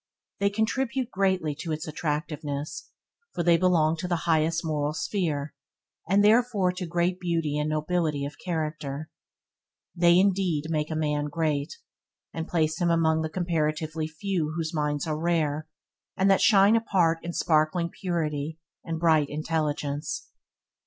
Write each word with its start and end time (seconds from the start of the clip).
They 0.39 0.49
contribute 0.49 1.11
greatly 1.11 1.53
to 1.59 1.71
its 1.71 1.87
attractiveness, 1.87 2.89
for 3.35 3.43
they 3.43 3.55
belong 3.55 3.97
to 3.97 4.07
the 4.07 4.15
highest 4.25 4.65
moral 4.65 4.93
sphere, 4.93 5.53
and 6.09 6.23
therefore 6.25 6.71
to 6.71 6.87
great 6.87 7.19
beauty 7.19 7.55
and 7.59 7.69
nobility 7.69 8.25
of 8.25 8.39
character. 8.43 9.11
They, 9.95 10.17
indeed, 10.17 10.71
make 10.71 10.89
a 10.89 10.95
man 10.95 11.25
great, 11.25 11.77
and 12.33 12.47
place 12.47 12.81
him 12.81 12.89
among 12.89 13.21
the 13.21 13.29
comparatively 13.29 14.07
few 14.07 14.53
whose 14.55 14.73
minds 14.73 15.05
are 15.05 15.19
rare, 15.21 15.67
and 16.17 16.31
that 16.31 16.41
shine 16.41 16.75
apart 16.75 17.19
in 17.21 17.31
sparkling 17.31 17.91
purity 17.91 18.57
and 18.83 18.99
bright 18.99 19.29
intelligence. 19.29 20.29